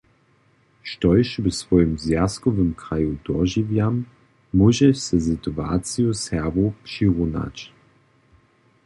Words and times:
Štož 0.83 1.39
w 1.43 1.51
swojim 1.55 1.91
zwjazkowym 2.03 2.69
kraju 2.81 3.11
dožiwjam, 3.25 3.95
móžeš 4.57 4.95
ze 5.07 5.19
situaciju 5.29 6.09
Serbow 6.23 6.73
přirunać. 6.85 7.57